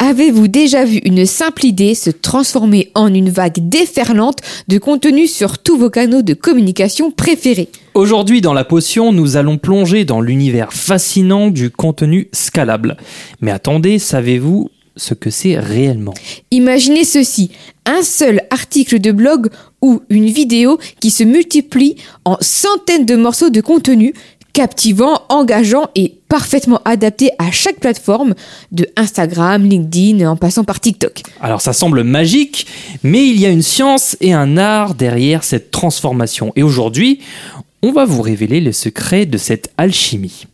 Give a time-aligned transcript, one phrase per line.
[0.00, 5.58] Avez-vous déjà vu une simple idée se transformer en une vague déferlante de contenu sur
[5.58, 7.68] tous vos canaux de communication préférés?
[7.94, 12.96] Aujourd'hui, dans la potion, nous allons plonger dans l'univers fascinant du contenu scalable.
[13.40, 16.14] Mais attendez, savez-vous ce que c'est réellement?
[16.52, 17.50] Imaginez ceci,
[17.84, 19.48] un seul article de blog
[19.82, 24.14] ou une vidéo qui se multiplie en centaines de morceaux de contenu
[24.52, 28.34] captivant, engageant et parfaitement adapté à chaque plateforme,
[28.72, 31.22] de Instagram, LinkedIn, en passant par TikTok.
[31.40, 32.66] Alors ça semble magique,
[33.02, 36.52] mais il y a une science et un art derrière cette transformation.
[36.56, 37.20] Et aujourd'hui,
[37.82, 40.46] on va vous révéler le secret de cette alchimie.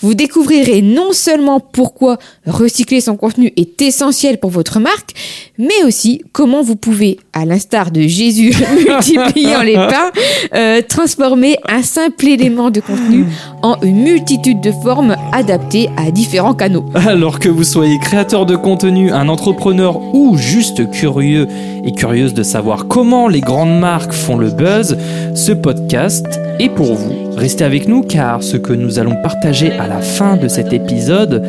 [0.00, 5.10] Vous découvrirez non seulement pourquoi recycler son contenu est essentiel pour votre marque,
[5.58, 8.54] mais aussi comment vous pouvez, à l'instar de Jésus
[8.88, 10.12] multipliant les pains,
[10.54, 13.26] euh, transformer un simple élément de contenu
[13.62, 16.86] en une multitude de formes adaptées à différents canaux.
[16.94, 21.48] Alors que vous soyez créateur de contenu, un entrepreneur ou juste curieux
[21.84, 24.96] et curieuse de savoir comment les grandes marques font le buzz,
[25.34, 27.14] ce podcast est pour vous.
[27.36, 31.44] Restez avec nous car ce que nous allons partager à la fin de cet épisode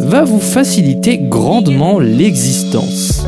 [0.00, 3.24] va vous faciliter grandement l'existence.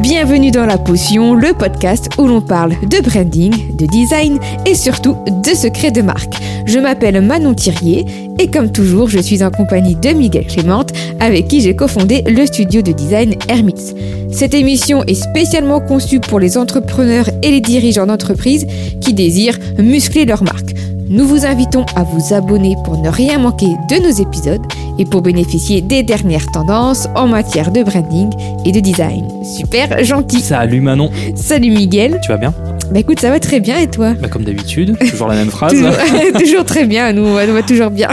[0.00, 5.14] Bienvenue dans La Potion, le podcast où l'on parle de branding, de design et surtout
[5.44, 6.32] de secrets de marque.
[6.64, 8.06] Je m'appelle Manon Thirier
[8.38, 10.86] et comme toujours, je suis en compagnie de Miguel Clément
[11.20, 13.94] avec qui j'ai cofondé le studio de design Hermits.
[14.32, 18.66] Cette émission est spécialement conçue pour les entrepreneurs et les dirigeants d'entreprise
[19.02, 20.74] qui désirent muscler leur marque.
[21.10, 24.62] Nous vous invitons à vous abonner pour ne rien manquer de nos épisodes
[25.00, 28.30] et pour bénéficier des dernières tendances en matière de branding
[28.66, 29.26] et de design.
[29.56, 30.40] Super gentil.
[30.40, 31.10] Salut Manon.
[31.34, 32.20] Salut Miguel.
[32.22, 32.54] Tu vas bien?
[32.92, 34.12] Bah écoute, ça va très bien et toi?
[34.12, 35.72] Bah comme d'habitude, toujours la même phrase.
[35.72, 35.94] toujours,
[36.38, 38.08] toujours très bien, nous, nous va toujours bien.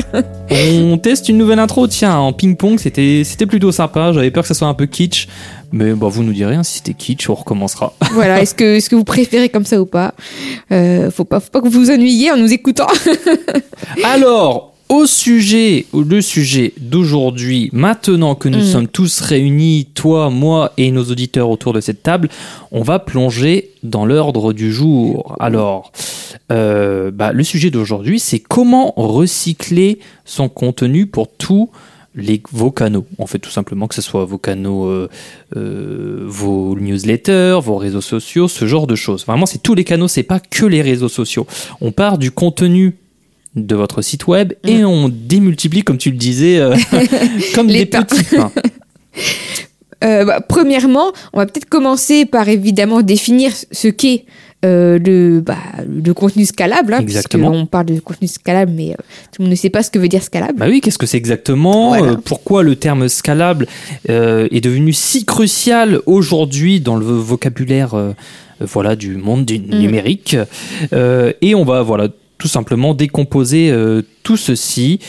[0.52, 4.48] On teste une nouvelle intro, tiens, en ping-pong, c'était c'était plutôt sympa, j'avais peur que
[4.48, 5.28] ça soit un peu kitsch,
[5.72, 7.94] mais bah, vous nous direz hein, si c'était kitsch, on recommencera.
[8.14, 10.14] Voilà, est-ce que, est que vous préférez comme ça ou pas?
[10.72, 12.88] Euh, faut, pas faut pas que vous vous ennuyiez en nous écoutant.
[14.04, 18.72] Alors, au sujet, le sujet d'aujourd'hui, maintenant que nous Mm.
[18.72, 22.30] sommes tous réunis, toi, moi et nos auditeurs autour de cette table,
[22.72, 25.36] on va plonger dans l'ordre du jour.
[25.40, 25.92] Alors,
[26.52, 31.70] euh, bah, le sujet d'aujourd'hui, c'est comment recycler son contenu pour tous
[32.16, 33.06] les, vos canaux.
[33.20, 35.10] En fait, tout simplement que ce soit vos canaux, euh,
[35.56, 39.26] euh, vos newsletters, vos réseaux sociaux, ce genre de choses.
[39.26, 41.46] Vraiment, c'est tous les canaux, c'est pas que les réseaux sociaux.
[41.82, 42.96] On part du contenu
[43.66, 46.76] de votre site web et on démultiplie, comme tu le disais, euh,
[47.56, 48.52] comme des petits pains.
[50.04, 54.26] Euh, bah, premièrement, on va peut-être commencer par évidemment définir ce qu'est
[54.64, 55.58] euh, le, bah,
[55.88, 56.94] le contenu scalable.
[56.94, 57.50] Hein, Exactement.
[57.50, 58.96] On parle de contenu scalable, mais euh,
[59.32, 60.54] tout le monde ne sait pas ce que veut dire scalable.
[60.60, 62.16] Bah oui, qu'est-ce que c'est exactement Voilà.
[62.24, 63.66] Pourquoi le terme scalable
[64.08, 67.96] est devenu si crucial aujourd'hui dans le vocabulaire
[68.60, 69.80] voilà, du monde du Mhm.
[69.80, 70.38] numérique
[71.42, 75.00] Et on va voilà, tout simplement décomposer euh, tout ceci.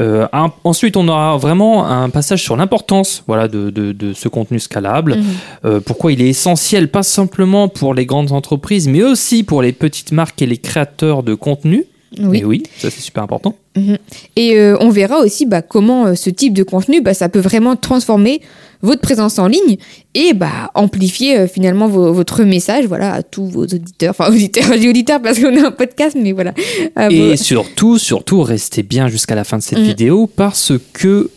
[0.00, 4.28] Euh, un- ensuite, on aura vraiment un passage sur l'importance voilà, de, de- de ce
[4.28, 5.16] contenu scalable.
[5.16, 5.24] Mhm.
[5.64, 9.72] Euh, pourquoi il est essentiel, pas simplement pour les grandes entreprises, mais aussi pour les
[9.72, 11.84] petites marques et les créateurs de contenu.
[12.20, 12.38] Oui.
[12.38, 13.56] Et oui, ça c'est super important.
[13.76, 13.98] Mhm.
[14.36, 18.40] Et on verra aussi bah, comment ce type de contenu, bah, ça peut vraiment transformer
[18.84, 19.76] votre présence en ligne
[20.14, 24.70] et bah, amplifier euh, finalement vo- votre message voilà, à tous vos auditeurs, enfin auditeurs,
[24.80, 26.52] j'ai auditeurs parce qu'on est un podcast, mais voilà.
[26.96, 29.82] vos- Et surtout, surtout, restez bien jusqu'à la fin de cette Mm.
[29.84, 31.30] vidéo parce que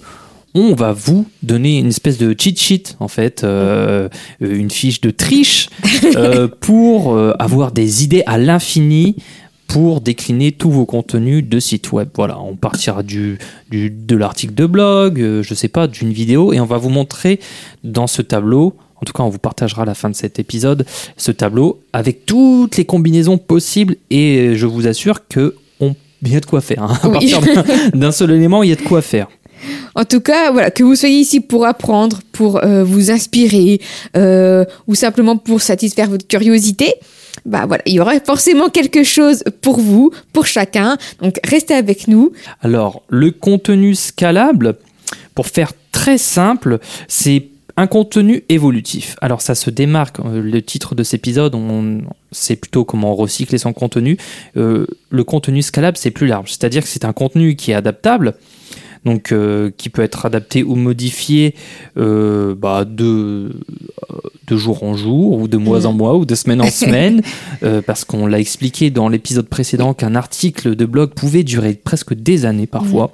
[0.55, 4.09] on va vous donner une espèce de cheat sheet, en fait, euh,
[4.39, 5.69] une fiche de triche
[6.15, 9.15] euh, pour euh, avoir des idées à l'infini
[9.67, 12.09] pour décliner tous vos contenus de site web.
[12.15, 13.37] Voilà, on partira du,
[13.69, 16.89] du- de l'article de blog, euh, je sais pas, d'une vidéo, et on va vous
[16.89, 17.39] montrer
[17.83, 20.85] dans ce tableau, en tout cas on vous partagera à la fin de cet épisode,
[21.17, 26.35] ce tableau avec toutes les combinaisons possibles, et je vous assure que on il y
[26.35, 26.81] a de quoi faire.
[26.83, 26.97] hein.
[27.03, 27.29] À Oui.
[27.29, 27.63] partir d'un-
[27.93, 29.27] d'un seul élément, il y a de quoi faire.
[29.95, 33.81] En tout cas, voilà, que vous soyez ici pour apprendre, pour euh, vous inspirer,
[34.15, 36.93] euh, ou simplement pour satisfaire votre curiosité,
[37.45, 40.97] bah voilà, il y aura forcément quelque chose pour vous, pour chacun.
[41.21, 42.31] Donc restez avec nous.
[42.61, 44.75] Alors, le contenu scalable,
[45.35, 47.47] pour faire très simple, c'est
[47.77, 49.15] un contenu évolutif.
[49.21, 50.19] Alors, ça se démarque.
[50.19, 52.01] euh, Le titre de cet épisode, on,
[52.31, 54.17] c'est plutôt comment recycler son contenu.
[54.57, 56.49] Euh, le contenu scalable, c'est plus large.
[56.49, 58.33] C'est-à-dire que c'est un contenu qui est adaptable.
[59.05, 61.53] Donc, euh, qui peut être adapté ou modifié
[61.95, 63.51] bah, de,
[64.47, 67.21] de jour en jour, ou de mois en mois, ou de semaine en semaine,
[67.63, 72.13] euh, parce qu'on l'a expliqué dans l'épisode précédent qu'un article de blog pouvait durer presque
[72.13, 73.13] des années parfois.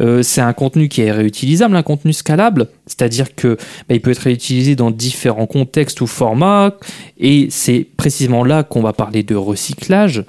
[0.00, 3.56] Euh, c'est un contenu qui est réutilisable, un contenu scalable, c'est-à-dire que
[3.88, 6.74] bah, il peut être réutilisé dans différents contextes ou formats,
[7.18, 10.24] et c'est précisément là qu'on va parler de recyclage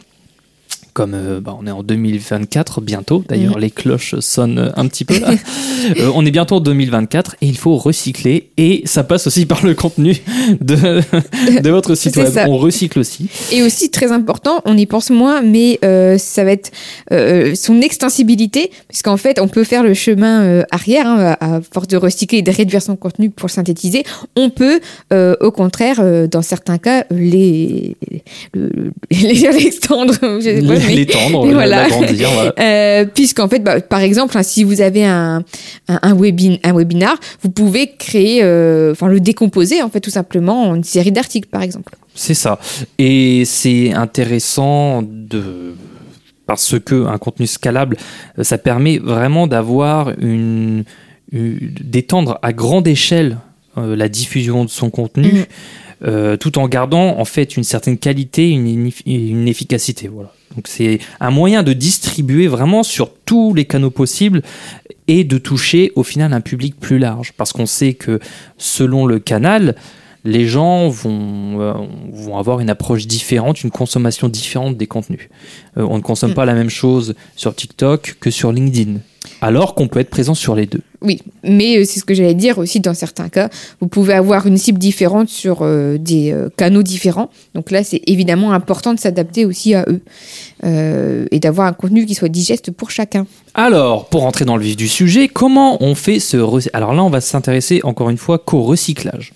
[0.95, 3.61] comme euh, bah, on est en 2024 bientôt, d'ailleurs Mhm.
[3.61, 5.29] les cloches sonnent un petit peu là.
[5.99, 9.63] Euh, on est bientôt en 2024 et il faut recycler et ça passe aussi par
[9.63, 10.15] le contenu
[10.59, 10.75] de,
[11.61, 12.27] de votre site web.
[12.33, 12.45] ça.
[12.49, 13.27] On recycle aussi.
[13.51, 16.71] Et aussi très important, on y pense moins, mais euh, ça va être
[17.55, 22.39] son extensibilité, puisqu'en fait, on peut faire le chemin arrière, hein, à, force de recycler
[22.39, 24.03] et de réduire son contenu pour synthétiser.
[24.35, 24.79] On peut,
[25.13, 27.95] au contraire, dans certains cas, les
[28.55, 30.15] le- le- les l'extendre.
[30.39, 31.83] je sais pas, L'étendre, voilà.
[31.83, 32.53] l'agrandir, voilà.
[32.59, 35.43] Euh, puisqu'en fait, bah, par exemple, hein, si vous avez un,
[35.87, 40.09] un, un, webin, un webinar, vous pouvez créer, euh, enfin le décomposer en fait tout
[40.09, 41.93] simplement en une série d'articles, par exemple.
[42.13, 42.59] C'est ça.
[42.97, 45.73] Et c'est intéressant de
[46.47, 47.97] parce que un contenu scalable,
[48.39, 50.83] euh, ça permet vraiment d'avoir une,
[51.31, 53.37] une- d'étendre à grande échelle
[53.77, 55.27] euh, la diffusion de son contenu.
[55.33, 55.45] Mhm.
[56.05, 60.07] Euh, tout en gardant en fait une certaine qualité, une, une efficacité.
[60.07, 60.31] Voilà.
[60.55, 64.41] Donc c'est un moyen de distribuer vraiment sur tous les canaux possibles
[65.07, 67.33] et de toucher au final un public plus large.
[67.37, 68.19] Parce qu'on sait que
[68.57, 69.75] selon le canal,
[70.25, 71.73] les gens vont, euh,
[72.11, 75.29] vont avoir une approche différente, une consommation différente des contenus.
[75.77, 76.35] Euh, on ne consomme Mm.
[76.35, 78.95] pas la même chose sur TikTok que sur LinkedIn,
[79.41, 80.81] alors qu'on peut être présent sur les deux.
[81.01, 83.49] Oui, mais euh, c'est ce que j'allais dire aussi dans certains cas.
[83.79, 87.29] Vous pouvez avoir une cible différente sur euh, des euh, canaux différents.
[87.53, 90.01] Donc là, c'est évidemment important de s'adapter aussi à eux
[90.63, 93.27] euh, et d'avoir un contenu qui soit digeste pour chacun.
[93.53, 96.37] Alors, pour entrer dans le vif du sujet, comment on fait ce
[96.73, 99.33] Alors là, on va s'intéresser encore une fois qu'au recyclage.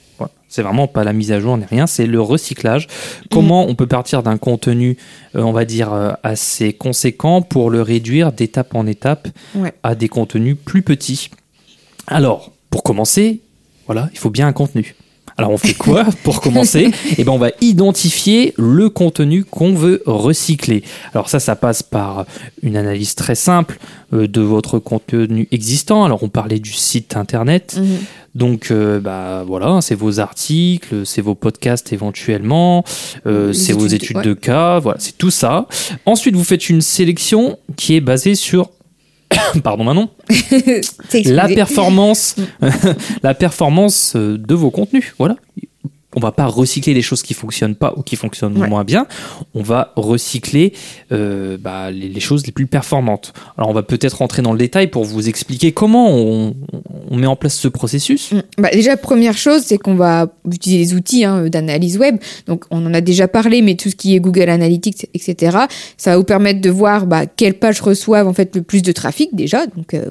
[0.51, 2.87] C'est vraiment pas la mise à jour ni rien, c'est le recyclage.
[3.29, 4.97] Comment on peut partir d'un contenu,
[5.35, 9.73] euh, on va dire, euh, assez conséquent pour le réduire d'étape en étape Ouais.
[9.83, 11.29] à des contenus plus petits?
[12.07, 13.41] Alors, pour commencer,
[13.85, 14.95] voilà, il faut bien un contenu.
[15.39, 20.03] Alors on fait quoi pour commencer Eh ben on va identifier le contenu qu'on veut
[20.05, 20.83] recycler.
[21.13, 22.25] Alors ça, ça passe par
[22.61, 23.79] une analyse très simple
[24.13, 26.03] euh, de votre contenu existant.
[26.03, 27.77] Alors on parlait du site internet.
[27.79, 27.87] Mhm.
[28.35, 32.83] Donc euh, bah voilà, c'est vos articles, c'est vos podcasts éventuellement,
[33.25, 34.23] euh, c'est vos études, études ouais.
[34.23, 35.67] de cas, voilà, c'est tout ça.
[36.05, 38.71] Ensuite, vous faites une sélection qui est basée sur
[39.63, 40.09] pardon Manon,
[41.25, 42.35] la performance
[43.23, 45.35] la performance euh, de vos contenus, voilà.
[46.15, 48.67] On va pas recycler les choses qui fonctionnent pas ou qui fonctionnent Ouais.
[48.67, 49.05] moins bien.
[49.53, 50.73] On va recycler
[51.11, 53.33] euh, bah, les, les choses les plus performantes.
[53.57, 56.55] Alors on va peut-être rentrer dans le détail pour vous expliquer comment on,
[57.09, 58.31] on met en place ce processus.
[58.31, 58.41] Mm.
[58.57, 62.17] Bah, déjà, première chose, c'est qu'on va utiliser les outils hein, d'analyse web.
[62.47, 65.57] Donc, on en a déjà parlé, mais tout ce qui est Google Analytics, etc.,
[65.97, 68.91] ça va vous permettre de voir bah, quelles pages reçoivent en fait le plus de
[68.91, 69.65] trafic déjà.
[69.67, 70.05] Donc, euh,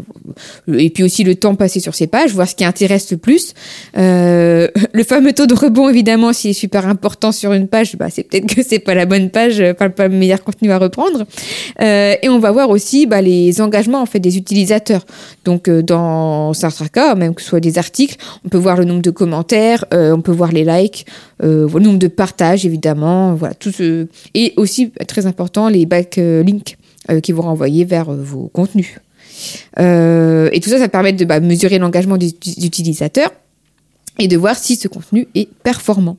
[0.73, 3.55] et puis aussi le temps passé sur ces pages, voir ce qui intéresse le plus.
[3.97, 8.09] Euh, le fameux taux de rebond, évidemment, s'il est super important sur une page, bah,
[8.11, 11.25] c'est peut-être que c'est pas la bonne page, euh, pas, le meilleur contenu à reprendre.
[11.81, 15.05] Euh, et on va voir aussi bah, les engagements en fait des utilisateurs.
[15.45, 16.53] Donc euh, dans
[16.93, 20.15] cas, même que ce soit des articles, on peut voir le nombre de commentaires, euh,
[20.15, 21.07] on peut voir les likes,
[21.41, 26.77] le nombre de partages évidemment, voilà tout ce et aussi très important les backlinks
[27.23, 28.97] qui vont renvoyer vers vos contenus.
[29.79, 33.31] Et tout ça, ça permet de bah, mesurer l'engagement des uti- utilisateurs
[34.19, 36.17] et de voir si ce contenu est performant.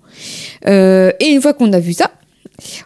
[0.67, 2.11] Euh, et une fois qu'on a vu ça,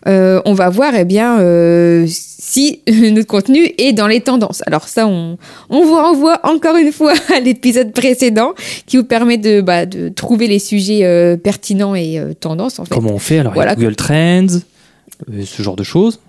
[0.08, 4.64] euh, on va voir eh bien euh, si notre contenu est dans les tendances.
[4.68, 5.38] Alors ça, on,
[5.70, 8.54] on vous renvoie encore une fois à l'épisode précédent
[8.86, 12.94] qui vous permet de, bah, de trouver les sujets pertinents et tendances en fait.
[12.94, 13.40] Comment on fait?
[13.40, 13.76] Alors Voilà.
[13.76, 14.60] Google Trends,
[15.28, 16.20] ce genre de choses.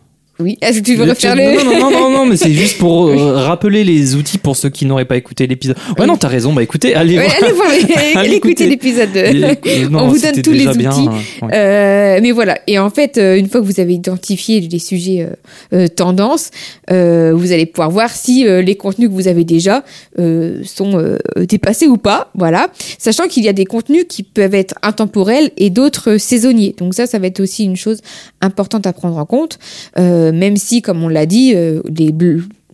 [0.41, 1.57] Oui, est-ce que tu veux Le- refaire non, le...
[1.57, 4.69] non, non, non, non, non, mais c'est juste pour euh, rappeler les outils pour ceux
[4.69, 5.77] qui n'auraient pas écouté l'épisode.
[5.99, 6.53] Ouais, non, t'as raison.
[6.53, 7.37] Bah écoutez, allez Ouais, voir.
[7.43, 8.67] allez voir, Allez allez écouter écouter.
[8.69, 9.91] l'épisode.
[9.95, 11.09] On vous donne tous les bien, outils.
[11.09, 11.55] hein, ouais.
[11.55, 12.59] Euh, mais voilà.
[12.67, 15.27] Et en fait, euh, une fois que vous avez identifié les sujets
[15.73, 16.51] euh, tendances,
[16.91, 19.85] vous allez pouvoir voir si les contenus que vous avez déjà
[20.19, 22.31] sont dépassés ou pas.
[22.35, 22.69] Voilà.
[22.99, 26.75] Sachant qu'il y a des contenus qui peuvent être intemporels et d'autres saisonniers.
[26.79, 28.01] Donc ça, ça va être aussi une chose
[28.41, 29.59] importante à prendre en compte.
[29.99, 31.81] Euh, même si, comme on l'a dit, euh,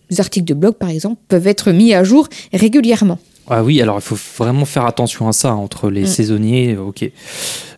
[0.09, 3.17] les articles de blog, par exemple, peuvent être mis à jour régulièrement.
[3.49, 6.07] Ah oui, alors il faut vraiment faire attention à ça entre les Mm.
[6.07, 6.77] saisonniers.
[6.77, 7.09] Ok.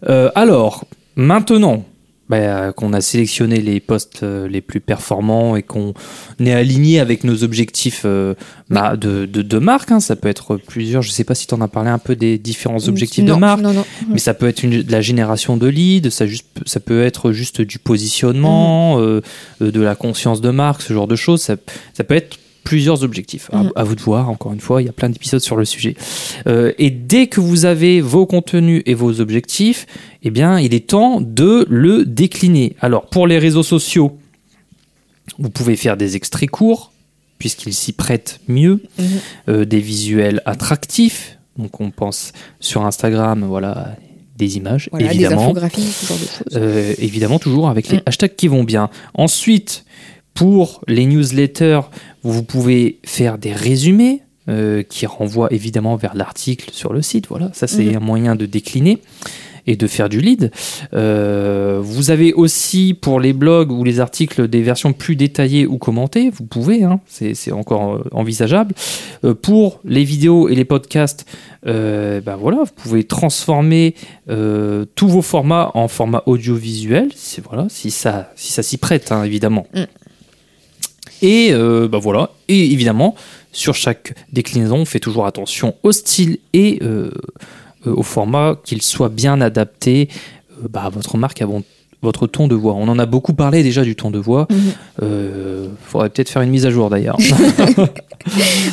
[0.09, 0.83] Euh, alors,
[1.15, 1.83] maintenant
[2.29, 5.93] bah, qu'on a sélectionné les postes euh, les plus performants et qu'on
[6.39, 8.33] est aligné avec nos objectifs euh,
[8.69, 11.01] bah, de, de, de marque, hein, ça peut être plusieurs.
[11.01, 13.39] Je sais pas si tu en as parlé un peu des différents objectifs non, de
[13.41, 13.61] marque.
[13.61, 13.85] Non, non.
[14.09, 17.31] Mais ça peut être une- de la génération de leads, ça, juste, ça peut être
[17.33, 19.21] juste du positionnement, euh,
[19.61, 21.41] euh, de la conscience de marque, ce genre de choses.
[21.41, 21.55] Ça,
[21.93, 23.49] ça peut être plusieurs objectifs.
[23.51, 23.71] À- Mhm.
[23.75, 25.95] À, vous de voir, encore une fois, il y a plein d'épisodes sur le sujet.
[26.47, 29.85] Euh, et dès que vous avez vos contenus et vos objectifs,
[30.23, 32.75] eh bien, il est temps de le décliner.
[32.81, 34.17] Alors, pour les réseaux sociaux,
[35.39, 36.91] vous pouvez faire des extraits courts,
[37.39, 39.05] puisqu'ils s'y prêtent mieux, Mhm.
[39.49, 41.37] euh, des visuels attractifs.
[41.57, 43.95] Donc, on pense sur Instagram, voilà,
[44.37, 45.43] des images, Voilà, des évidemment.
[45.43, 46.57] infographies, ce genre de choses.
[46.57, 48.01] Euh, évidemment, toujours avec les Mm.
[48.07, 48.89] hashtags qui vont bien.
[49.13, 49.85] Ensuite,
[50.33, 51.81] pour les newsletters,
[52.23, 57.27] vous pouvez faire des résumés euh, qui renvoient évidemment vers l'article sur le site.
[57.29, 57.95] Voilà, ça c'est Mhm.
[57.97, 58.99] un moyen de décliner
[59.65, 60.51] et de faire du lead.
[60.93, 65.77] Euh, vous avez aussi pour les blogs ou les articles des versions plus détaillées ou
[65.77, 66.29] commentées.
[66.29, 68.75] Vous pouvez, hein, c'est encore euh, envisageable.
[69.23, 71.25] Euh, pour les vidéos et les podcasts,
[71.65, 73.95] euh, ben voilà, vous pouvez transformer
[74.27, 77.09] tous vos formats en format audiovisuel.
[77.15, 79.67] C'est voilà, si ça, si ça s'y prête, hein, évidemment.
[79.73, 79.83] Mm.
[81.21, 83.15] Et euh, ben voilà, et évidemment,
[83.51, 87.11] sur chaque déclinaison, on fait toujours attention au style et euh,
[87.87, 90.07] euh, au format, qu'il soit bien adapté
[90.51, 91.47] euh, bah, à votre marque, à
[92.01, 92.73] votre ton de voix.
[92.75, 94.47] On en a beaucoup parlé déjà du ton de voix.
[94.49, 94.57] Mhm.
[95.01, 97.17] Euh, faudrait peut-être faire une mise à jour d'ailleurs.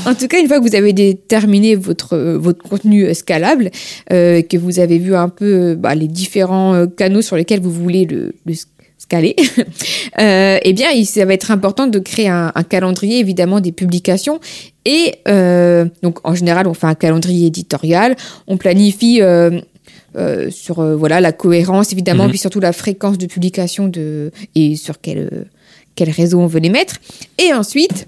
[0.07, 3.73] En tout cas, une fois que vous avez déterminé votre, votre contenu scalable,
[4.13, 8.05] euh, que vous avez vu un peu bah, les différents canaux sur lesquels vous voulez
[8.05, 8.55] le, le
[9.11, 9.35] scaler,
[10.21, 13.73] euh, eh bien, il, ça va être important de créer un, un calendrier, évidemment, des
[13.73, 14.39] publications.
[14.85, 18.15] Et euh, donc, en général, on fait un calendrier éditorial,
[18.47, 19.61] on planifie euh,
[20.51, 22.31] sur voilà la cohérence, évidemment, Mhm.
[22.31, 25.47] puis surtout la fréquence de publication de, et sur quel,
[25.97, 26.95] quel réseau on veut les mettre.
[27.39, 28.07] Et ensuite,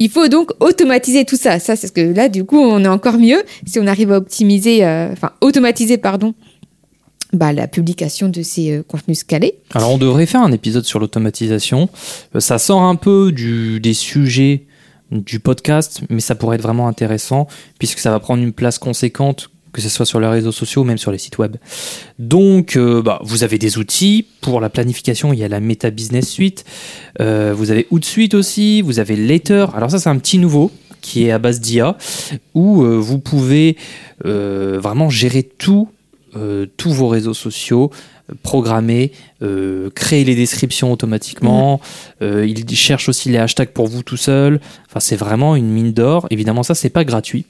[0.00, 1.60] il faut donc automatiser tout ça.
[1.60, 4.16] Ça, c'est ce que là, du coup, on est encore mieux si on arrive à
[4.16, 6.34] optimiser, enfin, automatiser, pardon,
[7.32, 9.54] bah, la publication de ces euh, contenus scalés.
[9.74, 11.88] Alors on devrait faire un épisode sur l'automatisation.
[12.34, 14.64] Euh, Ça sort un peu du, des sujets
[15.12, 17.46] du podcast, mais ça pourrait être vraiment intéressant
[17.78, 20.84] puisque ça va prendre une place conséquente, que ce soit sur les réseaux sociaux ou
[20.84, 21.56] même sur les sites web.
[22.18, 25.90] Donc euh, bah, vous avez des outils pour la planification, il y a la Meta
[25.90, 26.64] Business Suite,
[27.18, 29.66] vous avez Outsuite aussi, vous avez Later.
[29.76, 31.96] Alors ça c'est un petit nouveau qui est à base d'IA
[32.54, 33.76] où vous pouvez
[34.24, 35.88] vraiment gérer tout,
[36.36, 37.90] euh, tous vos réseaux sociaux,
[38.30, 41.80] euh, programmer, euh, créer les descriptions automatiquement.
[42.22, 44.60] Euh, il cherche aussi les hashtags pour vous tout seul.
[44.88, 46.26] Enfin, c'est vraiment une mine d'or.
[46.30, 47.46] Évidemment, ça, c'est pas gratuit.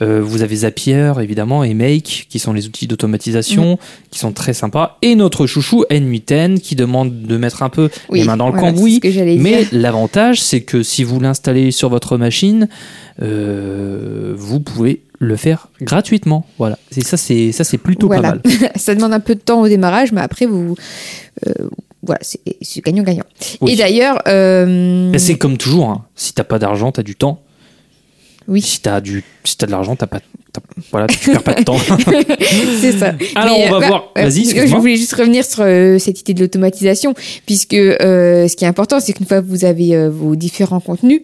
[0.00, 3.78] Euh, vous avez Zapier, évidemment, et Make, qui sont les outils d'automatisation,
[4.10, 4.98] qui sont très sympas.
[5.02, 8.72] Et notre chouchou N8N, qui demande de mettre un peu les mains dans le voilà,
[8.72, 9.00] cambouis.
[9.38, 12.68] Mais l'avantage, c'est que si vous l'installez sur votre machine,
[13.20, 16.46] vous pouvez le faire gratuitement.
[16.58, 16.78] Voilà.
[16.96, 18.32] Et ça, c'est ça, c'est plutôt Voilà.
[18.34, 18.70] pas mal.
[18.76, 20.76] ça demande un peu de temps au démarrage, mais après, vous.
[21.46, 21.52] euh,
[22.02, 23.24] voilà, c'est gagnant-gagnant.
[23.60, 23.72] Oui.
[23.72, 24.22] Et d'ailleurs.
[24.28, 25.88] euh, C'est comme toujours.
[25.90, 26.04] hein.
[26.14, 27.42] Si t'as pas d'argent, t'as du temps.
[28.46, 28.62] Oui.
[28.62, 30.20] Si t'as du, si de l'argent, t'as pas.
[30.90, 31.76] Voilà, tu perds pas de temps.
[32.80, 33.12] c'est ça.
[33.34, 34.12] Alors, Mais, on va euh, bah, voir.
[34.16, 37.14] euh, Vas-y, Je voulais juste revenir sur euh, cette idée de l'automatisation,
[37.46, 40.80] puisque euh, ce qui est important, c'est qu'une fois que vous avez euh, vos différents
[40.80, 41.20] contenus,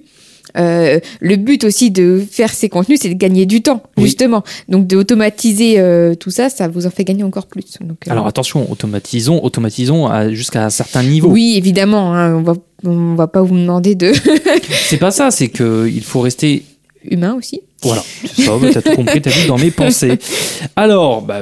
[0.57, 4.05] euh, le but aussi de faire ces contenus, c'est de gagner du temps, Oui.
[4.05, 4.45] justement.
[4.69, 7.65] Donc, d'automatiser euh, tout ça, ça vous en fait gagner encore plus.
[7.81, 11.29] Donc, euh, Alors attention, automatisons, automatisons jusqu'à un certain niveau.
[11.29, 12.55] oui, évidemment, hein, on va
[12.87, 14.13] on va pas vous demander de
[14.71, 16.65] C'est pas ça, c'est que il faut rester
[17.11, 17.63] humain aussi.
[17.83, 18.03] Voilà,
[18.37, 20.19] ça, t'as tout compris, t'as vu dans mes pensées.
[20.77, 21.41] Alors, bah,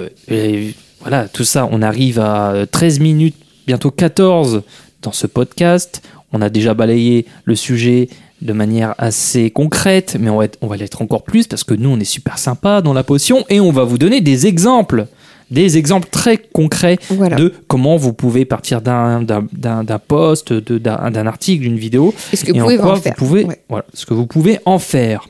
[1.00, 3.35] voilà, tout ça, on arrive à euh, 13 minutes,
[3.66, 4.62] bientôt 14
[5.02, 6.02] dans ce podcast.
[6.32, 8.09] On a déjà balayé le sujet
[8.43, 11.75] de manière assez concrète, mais on va, être- on va l'être encore plus parce que
[11.75, 15.07] nous, on est super sympa dans la potion et on va vous donner des exemples,
[15.51, 17.37] des exemples très concrets Voilà.
[17.37, 21.79] de comment vous pouvez partir d'un d'un- d'un- d'un post, de- d'un d'un article, d'une
[21.79, 23.15] vidéo, Et ce que et vous pouvez en faire.
[23.17, 23.61] vous pouvez, Ouais.
[23.69, 25.29] voilà, ce que vous pouvez en faire.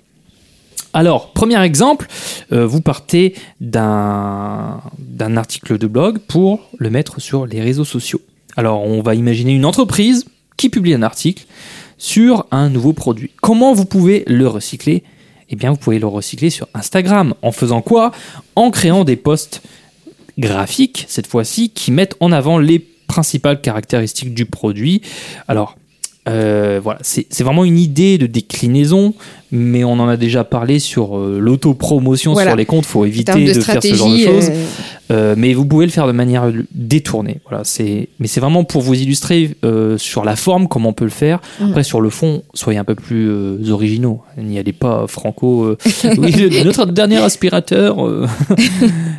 [0.95, 2.07] Alors, premier exemple,
[2.53, 8.21] euh, vous partez d'un d'un article de blog pour le mettre sur les réseaux sociaux.
[8.57, 10.27] Alors, on va imaginer une entreprise
[10.59, 11.45] qui publie un article
[12.03, 13.31] sur un nouveau produit.
[13.41, 15.05] Comment vous pouvez le recycler?
[15.51, 17.35] Eh bien, vous pouvez le recycler sur Instagram.
[17.43, 18.11] En faisant quoi?
[18.57, 19.63] En créant des posts
[20.37, 25.01] graphiques, cette fois-ci, qui mettent en avant les principales caractéristiques du produit.
[25.47, 25.77] Alors,
[26.29, 29.15] euh, voilà, c'est c'est vraiment une idée de déclinaison,
[29.51, 32.51] mais on en a déjà parlé sur euh, l'autopromotion Voilà.
[32.51, 32.85] sur les comptes.
[32.85, 34.49] Il faut éviter de, de faire ce genre de choses.
[34.51, 34.65] euh,
[35.11, 37.39] Euh, mais vous pouvez le faire de manière détournée.
[37.47, 41.05] Voilà, c'est, mais c'est vraiment pour vous illustrer euh, sur la forme comment on peut
[41.05, 41.41] le faire.
[41.61, 41.69] Mhm.
[41.71, 44.23] Après, sur le fond, soyez un peu plus euh, originaux.
[44.39, 45.65] N'y allez pas franco.
[45.65, 45.77] euh,
[46.19, 47.97] oui, notre dernier aspirateur.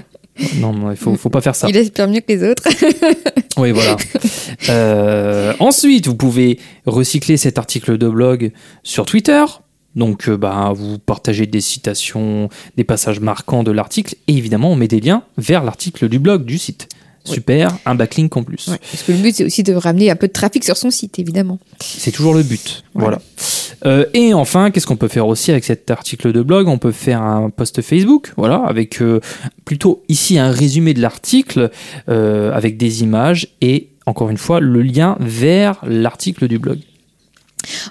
[0.56, 1.68] non, non, il faut, faut pas faire ça.
[1.70, 2.64] il aspire mieux que les autres.
[3.56, 3.98] Oui, voilà.
[4.70, 9.46] Euh, ensuite, vous pouvez recycler cet article de blog sur Twitter.
[9.96, 14.76] Donc, euh, bah, vous partagez des citations, des passages marquants de l'article, et évidemment, on
[14.76, 16.88] met des liens vers l'article du blog du site.
[17.26, 18.68] Super, un backlink en plus.
[18.68, 20.90] Ouais, parce que le but, c'est aussi de ramener un peu de trafic sur son
[20.90, 21.60] site, évidemment.
[21.80, 22.84] C'est toujours le but.
[22.96, 23.20] Voilà.
[23.20, 23.22] Voilà.
[23.86, 26.68] Euh, et enfin, qu'est-ce qu'on peut faire aussi avec cet article de blog?
[26.68, 29.20] On peut faire un post Facebook, voilà, avec euh,
[29.66, 31.70] plutôt ici un résumé de l'article
[32.10, 36.80] euh, avec des images et encore une fois le lien vers l'article du blog.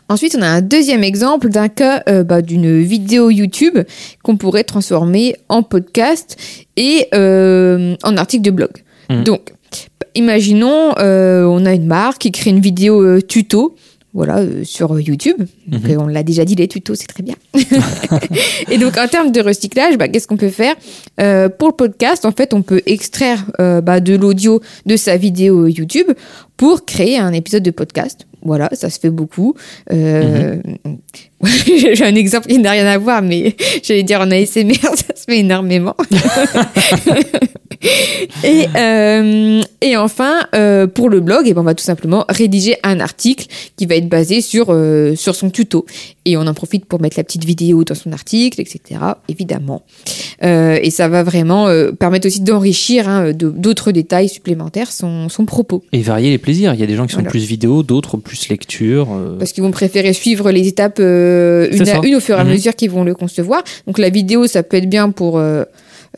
[0.08, 3.78] Ensuite, on a un deuxième exemple d'un cas euh, bah, d'une vidéo YouTube
[4.22, 6.36] qu'on pourrait transformer en podcast
[6.76, 8.70] et euh, en article de blog.
[9.10, 9.24] Mhm.
[9.24, 9.52] Donc,
[10.14, 13.74] imaginons, euh, on a une marque qui crée une vidéo tuto.
[14.14, 15.38] Voilà, euh, sur YouTube.
[15.66, 15.90] Donc, Mhm.
[15.90, 17.34] euh, on l'a déjà dit, les tutos, c'est très bien.
[18.70, 20.74] et donc, en termes de recyclage, bah, qu'est-ce qu'on peut faire?
[21.20, 25.16] Euh, Pour le podcast, en fait, on peut extraire euh, bah, de l'audio de sa
[25.16, 26.08] vidéo YouTube
[26.56, 28.26] pour créer un épisode de podcast.
[28.44, 29.54] Voilà, ça se fait beaucoup.
[29.92, 30.56] Euh,
[31.66, 35.24] J'ai un exemple qui n'a rien à voir, mais j'allais dire en ASMR, ça se
[35.28, 35.94] fait énormément.
[38.44, 42.76] et, euh, et enfin, euh, pour le blog, eh ben, on va tout simplement rédiger
[42.82, 43.46] un article
[43.76, 45.84] qui va être basé sur, euh, sur son tuto.
[46.24, 49.00] Et on en profite pour mettre la petite vidéo dans son article, etc.
[49.28, 49.82] Évidemment.
[50.40, 51.68] Et ça va vraiment
[51.98, 55.82] permettre aussi d'enrichir hein, de- d'autres détails supplémentaires son, son propos.
[55.92, 56.74] Et varier les plaisirs.
[56.74, 57.30] Il y a des gens qui sont Voilà.
[57.30, 59.08] plus vidéo, d'autres plus lecture.
[59.38, 61.00] Parce qu'ils vont préférer suivre les étapes
[61.72, 62.50] une à une au fur et à Mhm.
[62.50, 63.62] mesure qu'ils vont le concevoir.
[63.86, 65.64] Donc la vidéo, ça peut être bien pour euh,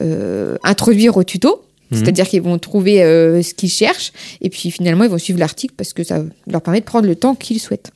[0.03, 1.63] euh, introduire au tuto.
[1.91, 1.99] Mhm.
[1.99, 5.75] C'est-à-dire qu'ils vont trouver euh, ce qu'ils cherchent et puis finalement ils vont suivre l'article
[5.77, 7.91] parce que ça leur permet de prendre le temps qu'ils souhaitent.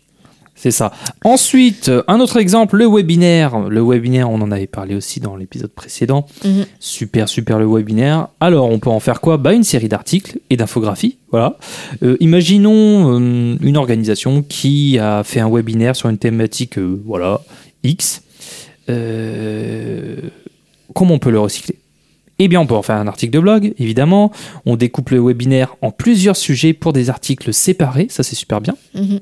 [0.61, 0.91] C'est ça.
[1.25, 3.69] Ensuite, euh, un autre exemple, le webinaire.
[3.69, 6.27] Le webinaire, on en avait parlé aussi dans l'épisode précédent.
[6.45, 6.67] Mhm.
[6.81, 8.27] Super, super le webinaire.
[8.41, 9.37] Alors, on peut en faire quoi?
[9.37, 11.19] Bah, Une série d'articles et d'infographies.
[11.31, 11.59] Voilà.
[12.03, 17.41] Euh, imaginons euh, une organisation qui a fait un webinaire sur une thématique euh, voilà,
[17.85, 18.23] X.
[20.93, 21.77] Comment on peut le recycler?
[22.41, 24.33] Eh bien, on peut en faire un article de blog, évidemment.
[24.67, 28.09] On découpe le webinaire en plusieurs sujets pour des articles séparés.
[28.11, 28.75] Ça, c'est super bien.
[28.95, 29.21] Mhm.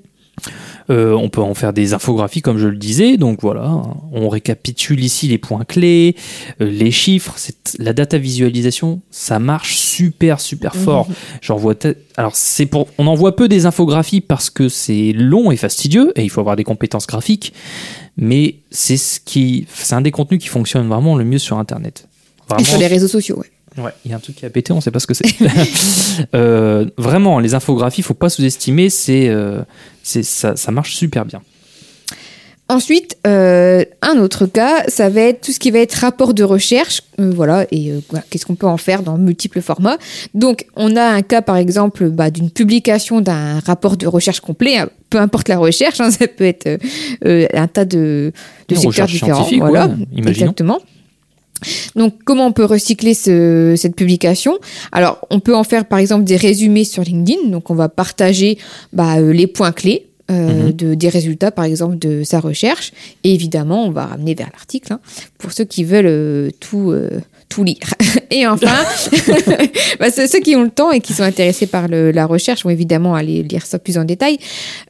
[0.89, 3.17] Euh, on peut en faire des infographies, comme je le disais.
[3.17, 6.15] Donc voilà, on récapitule ici les points clés,
[6.61, 7.35] euh, les chiffres.
[7.79, 11.09] La data visualisation, ça marche super super fort.
[11.43, 11.75] J'en vois.
[11.75, 15.57] te- Alors c'est pour, on en voit peu des infographies parce que c'est long et
[15.57, 17.53] fastidieux et il faut avoir des compétences graphiques.
[18.17, 22.07] Mais c'est ce qui, c'est un des contenus qui fonctionne vraiment le mieux sur Internet.
[22.61, 23.51] Et sur les réseaux sociaux, ouais.
[23.79, 25.27] Ouais, il y a un truc qui a pété, on sait pas ce que c'est.
[26.35, 29.61] Euh, vraiment, les infographies, faut pas sous-estimer, c'est, euh,
[30.03, 31.43] ça, ça marche super bien.
[32.69, 36.43] Ensuite, euh, un autre cas, ça va être tout ce qui va être rapport de
[36.43, 37.03] recherche.
[37.19, 39.99] Voilà, et voilà, qu'est-ce qu'on peut en faire dans multiples formats.
[40.35, 44.79] Donc, on a un cas, par exemple, bah, d'une publication d'un rapport de recherche complet,
[44.79, 46.79] hein, peu importe la recherche, hein, ça peut être
[47.25, 48.33] un tas de,
[48.75, 49.49] secteurs différents.
[49.59, 50.31] Voilà, ouais, imaginons.
[50.31, 50.81] exactement.
[51.95, 54.59] Donc, comment on peut recycler ce- cette publication?
[54.93, 57.49] Alors, on peut en faire, par exemple, des résumés sur LinkedIn.
[57.49, 58.59] Donc, on va partager
[58.93, 60.73] bah, euh, les points clés euh, Mhm.
[60.73, 62.93] de, des résultats, par exemple, de sa recherche.
[63.23, 65.01] Et évidemment, on va ramener vers l'article hein,
[65.39, 67.11] pour ceux qui veulent euh, tout, euh,
[67.49, 67.95] tout lire.
[68.31, 68.67] Et enfin,
[70.01, 72.71] bah, ceux qui ont le temps et qui sont intéressés par le- la recherche vont
[72.71, 74.39] évidemment aller lire ça plus en détail.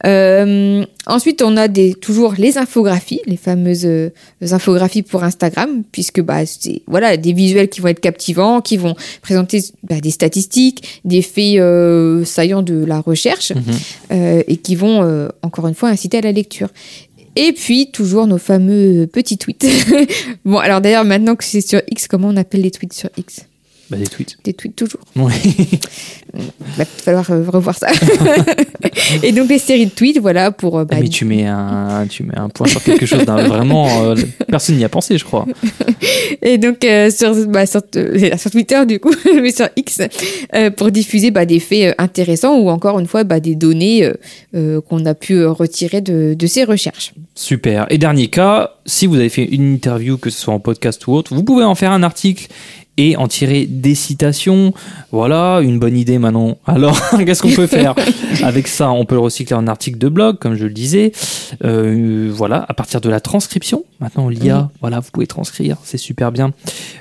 [0.05, 4.09] Euh, ensuite, on a des, toujours les infographies, les fameuses euh,
[4.51, 8.95] infographies pour Instagram, puisque bah, c'est voilà, des visuels qui vont être captivants, qui vont
[9.21, 13.63] présenter bah, des statistiques, des faits euh, saillants de la recherche Mhm.
[14.11, 16.69] euh, et qui vont, euh, encore une fois, inciter à la lecture.
[17.39, 19.67] Et puis, toujours nos fameux petits tweets.
[20.45, 23.46] bon, alors d'ailleurs, maintenant que c'est sur X, comment on appelle les tweets sur X?
[23.89, 24.37] Bah, des tweets.
[24.43, 24.99] Des tweets toujours.
[25.15, 25.21] Il
[26.77, 27.87] va falloir euh, revoir ça.
[29.23, 30.77] et donc, les séries de tweets, voilà, pour...
[30.77, 33.43] euh, bah, Ah, mais tu mets un, tu mets un point sur quelque chose d'un
[33.47, 34.03] vraiment.
[34.03, 34.15] euh,
[34.49, 35.45] personne n'y a pensé, je crois.
[36.41, 40.01] Et donc, euh, sur, bah, sur, euh, sur Twitter, du coup, mais sur X,
[40.75, 44.11] pour diffuser bah, des faits intéressants ou encore une fois bah, des données
[44.53, 47.13] qu'on a pu retirer de, de ces recherches.
[47.35, 47.85] Super.
[47.89, 51.13] Et dernier cas, si vous avez fait une interview, que ce soit en podcast ou
[51.13, 52.47] autre, vous pouvez en faire un article
[52.97, 54.73] et en tirer des citations.
[55.11, 56.57] Voilà, une bonne idée, Manon.
[56.65, 57.93] Alors, qu'est-ce qu'on peut faire
[58.43, 61.11] avec ça On peut le recycler en article de blog, comme je le disais.
[61.63, 63.83] Euh, voilà, à partir de la transcription.
[63.99, 64.67] Maintenant, l'IA, Mhm.
[64.81, 66.51] voilà, vous pouvez transcrire, c'est super bien.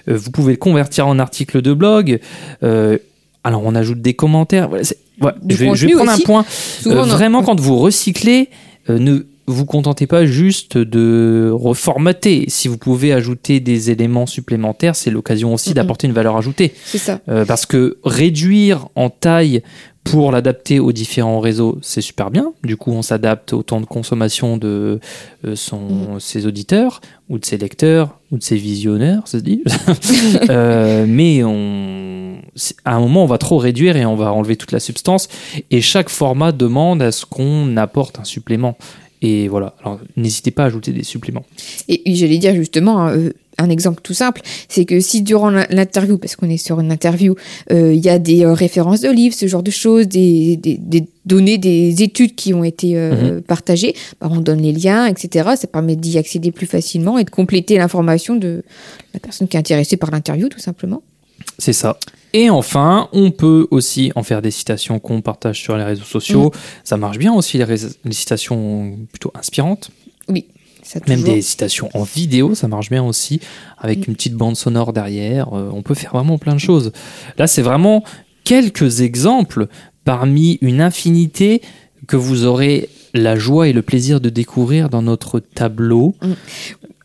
[0.08, 2.20] Euh, vous pouvez le convertir en article de blog.
[2.62, 2.98] Euh,
[3.44, 4.68] alors, on ajoute des commentaires.
[4.68, 4.82] Voilà,
[5.22, 6.22] ouais, je, vais, je vais contenu prendre aussi.
[6.22, 6.44] un point.
[6.82, 8.48] Souvent, vraiment, quand vous recyclez,
[8.88, 12.44] ne vous contentez pas juste de reformater.
[12.48, 16.74] Si vous pouvez ajouter des éléments supplémentaires, c'est l'occasion aussi d'apporter une valeur ajoutée.
[16.84, 17.20] C'est ça.
[17.28, 19.62] Euh, parce que réduire en taille
[20.04, 22.52] pour l'adapter aux différents réseaux, c'est super bien.
[22.62, 25.00] Du coup, on s'adapte au temps de consommation de
[25.44, 29.62] euh, son, ses auditeurs, ou de ses lecteurs, ou de ses visionneurs, ça se dit.
[30.48, 32.36] Euh, mais on,
[32.84, 35.28] à un moment, on va trop réduire et on va enlever toute la substance.
[35.70, 38.76] Et chaque format demande à ce qu'on apporte un supplément.
[39.22, 39.74] Et voilà.
[39.80, 41.44] Alors, n'hésitez pas à ajouter des suppléments.
[41.88, 45.66] Et, et j'allais dire justement euh, un exemple tout simple, c'est que si durant l'in-
[45.70, 47.34] l'interview, parce qu'on est sur une interview,
[47.72, 50.76] euh, il y a des euh, références de livres, ce genre de choses, des, des,
[50.76, 55.50] des données, des études qui ont été euh, partagées, bah, on donne les liens, etc.
[55.56, 58.62] Ça permet d'y accéder plus facilement et de compléter l'information de
[59.14, 61.02] la personne qui est intéressée par l'interview, tout simplement.
[61.58, 61.98] C'est ça.
[62.32, 66.52] Et enfin, on peut aussi en faire des citations qu'on partage sur les réseaux sociaux.
[66.84, 69.90] Ça marche bien aussi, les, citations plutôt inspirantes.
[70.82, 73.40] Ça Même toujours- des citations en vidéo, ça marche bien aussi,
[73.78, 75.52] avec une petite bande sonore derrière.
[75.52, 76.92] Euh, on peut faire vraiment plein de choses.
[77.38, 78.04] Là, c'est vraiment
[78.44, 79.66] quelques exemples
[80.04, 81.60] parmi une infinité
[82.06, 86.32] que vous aurez la joie et le plaisir de découvrir dans notre tableau Mm.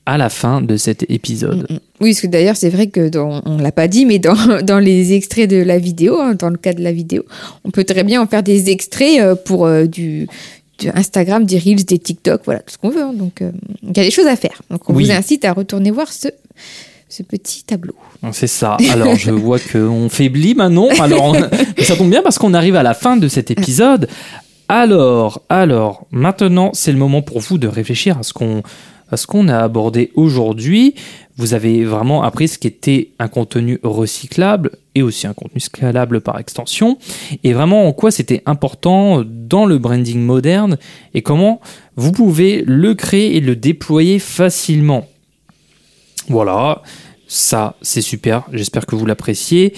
[0.05, 1.67] À la fin de cet épisode.
[1.69, 1.79] Mm, mm.
[2.01, 4.79] Oui, parce que d'ailleurs, c'est vrai que dans, on l'a pas dit, mais dans, dans
[4.79, 7.23] les extraits de la vidéo, hein, dans le cas de la vidéo,
[7.63, 10.27] on peut très bien en faire des extraits euh, pour euh, du,
[10.79, 13.03] du Instagram, des Reels, des TikTok, voilà, tout ce qu'on veut.
[13.03, 13.13] hein.
[13.13, 13.51] donc, euh,
[13.83, 14.61] il y a des choses à faire.
[14.71, 15.05] Donc, on Oui.
[15.05, 16.29] vous incite à retourner voir ce,
[17.07, 17.93] ce petit tableau.
[18.31, 18.77] C'est ça.
[18.91, 20.87] Alors, je vois qu'on faiblit maintenant.
[20.99, 24.07] Alors, on- ça tombe bien parce qu'on arrive à la fin de cet épisode.
[24.67, 28.63] Alors, alors, maintenant, c'est le moment pour vous de réfléchir à ce qu'on
[29.17, 30.95] ce qu'on a abordé aujourd'hui.
[31.37, 36.39] Vous avez vraiment appris ce qu'était un contenu recyclable et aussi un contenu scalable par
[36.39, 36.97] extension,
[37.43, 40.77] et vraiment en quoi c'était important dans le branding moderne
[41.13, 41.61] et comment
[41.95, 45.07] vous pouvez le créer et le déployer facilement.
[46.27, 46.81] Voilà,
[47.27, 49.73] ça c'est super, j'espère que vous l'appréciez.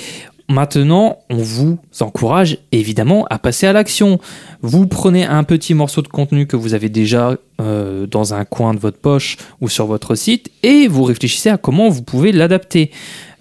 [0.49, 4.19] Maintenant, on vous encourage évidemment à passer à l'action.
[4.61, 8.73] Vous prenez un petit morceau de contenu que vous avez déjà euh, dans un coin
[8.73, 12.91] de votre poche ou sur votre site et vous réfléchissez à comment vous pouvez l'adapter.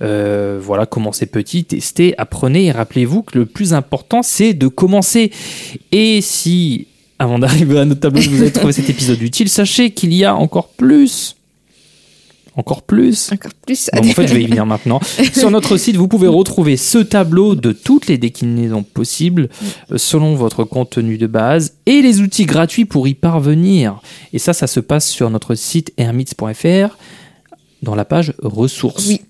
[0.01, 5.33] Euh, voilà, commencez petit, testez, apprenez et rappelez-vous que le plus important c'est de commencer.
[5.91, 6.87] Et si,
[7.19, 10.37] avant d'arriver à notre tableau, vous avez trouvé cet épisode utile, sachez qu'il y a
[10.37, 11.37] encore plus.
[12.57, 13.91] Encore plus Encore plus.
[13.97, 15.01] En fait, je vais y venir maintenant.
[15.33, 19.49] Sur notre site, vous pouvez retrouver ce tableau de toutes les déclinaisons possibles
[19.91, 24.01] euh, selon votre contenu de base et les outils gratuits pour y parvenir.
[24.33, 26.97] Et ça, ça se passe sur notre site hermits.fr
[27.83, 29.07] dans la page ressources.
[29.07, 29.23] Oui.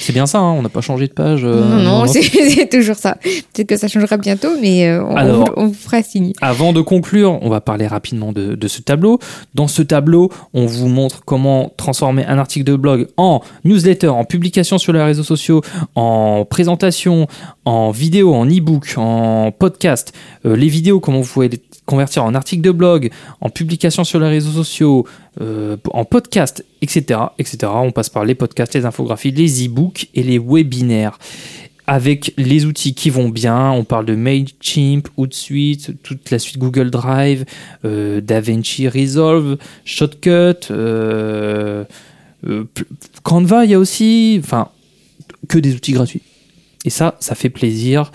[0.00, 1.42] C'est bien ça, hein, on n'a pas changé de page.
[1.44, 3.16] euh, non, non, c'est toujours ça.
[3.52, 5.40] Peut-être que ça changera bientôt, mais euh, on, Alors.
[5.40, 6.32] on vous- on vous fera signe.
[6.40, 9.18] Avant de conclure, on va parler rapidement de, de ce tableau.
[9.54, 14.24] Dans ce tableau, on vous montre comment transformer un article de blog en newsletter, en
[14.24, 15.62] publication sur les réseaux sociaux,
[15.94, 17.26] en présentation,
[17.64, 20.12] en vidéo, en e-book, en podcast.
[20.44, 24.18] Euh, les vidéos, comment vous pouvez les convertir en article de blog, en publication sur
[24.20, 25.06] les réseaux sociaux,
[25.40, 27.72] euh, en podcast, etc., etc.
[27.74, 31.18] On passe par les podcasts, les infographies, les e-books et les webinaires
[31.86, 33.70] avec les outils qui vont bien.
[33.70, 37.44] On parle de MailChimp, Hootsuite, toute la suite Google Drive,
[37.84, 41.84] euh, DaVinci Resolve, Shotcut, euh,
[43.22, 44.68] Canva, il y a aussi, enfin,
[45.48, 46.22] que des outils gratuits.
[46.86, 48.10] Et ça, ça fait plaisir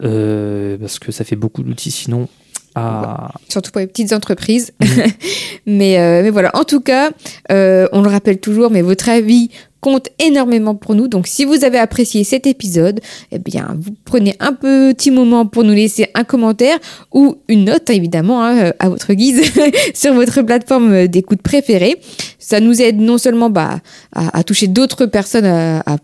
[0.00, 2.28] parce que ça fait beaucoup d'outils sinon.
[2.74, 3.30] À...
[3.48, 4.72] surtout pour les petites entreprises.
[5.66, 7.10] mais, euh, mais voilà, en tout cas,
[7.52, 11.08] euh, on le rappelle toujours, mais votre avis compte énormément pour nous.
[11.08, 13.00] Donc, si vous avez apprécié cet épisode,
[13.32, 16.78] eh bien, vous prenez un petit moment pour nous laisser un commentaire
[17.12, 19.42] ou une note, évidemment, hein, à votre guise,
[19.94, 22.00] sur votre plateforme d'écoute préférée.
[22.38, 23.80] Ça nous aide non seulement bah,
[24.12, 25.98] à, à toucher d'autres personnes à, à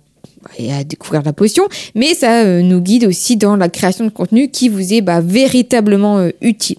[0.69, 4.51] à découvrir la potion, mais ça euh, nous guide aussi dans la création de contenu
[4.51, 6.79] qui vous est bah, véritablement euh, utile.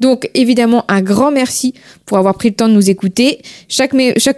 [0.00, 1.74] Donc évidemment un grand merci
[2.06, 3.40] pour avoir pris le temps de nous écouter.
[3.68, 3.92] Chaque,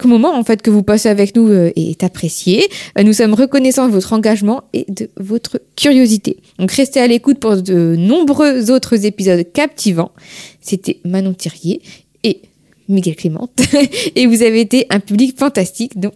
[0.05, 2.67] moment en fait que vous passez avec nous euh, est apprécié.
[3.01, 6.37] Nous sommes reconnaissants de votre engagement et de votre curiosité.
[6.59, 10.11] Donc restez à l'écoute pour de nombreux autres épisodes captivants.
[10.59, 11.81] C'était Manon Thirier
[12.23, 12.41] et
[12.89, 13.49] Miguel Clément
[14.15, 15.97] et vous avez été un public fantastique.
[15.97, 16.13] Donc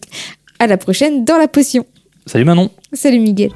[0.59, 1.85] à la prochaine dans la potion.
[2.27, 2.69] Salut Manon.
[2.93, 3.51] Salut Miguel.